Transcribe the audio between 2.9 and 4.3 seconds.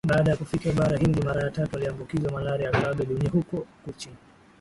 dunia huko Cochin